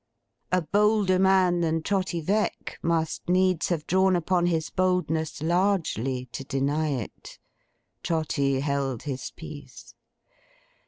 A 0.51 0.63
bolder 0.63 1.19
man 1.19 1.59
than 1.61 1.83
Trotty 1.83 2.21
Veck 2.21 2.79
must 2.81 3.29
needs 3.29 3.67
have 3.69 3.85
drawn 3.85 4.15
upon 4.15 4.47
his 4.47 4.71
boldness 4.71 5.43
largely, 5.43 6.25
to 6.31 6.43
deny 6.43 6.87
it. 6.89 7.37
Trotty 8.01 8.61
held 8.61 9.03
his 9.03 9.29
peace. 9.35 9.93